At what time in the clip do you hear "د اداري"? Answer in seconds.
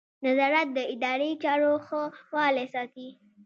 0.73-1.31